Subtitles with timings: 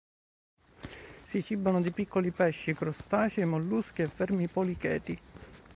[1.25, 5.19] Si cibano di piccoli pesci, crostacei, molluschi e vermi policheti.